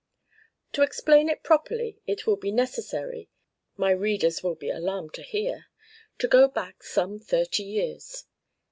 [0.71, 3.29] To explain it properly it will be necessary
[3.77, 5.67] (my readers will be alarmed to hear)
[6.17, 8.25] to go back some thirty years.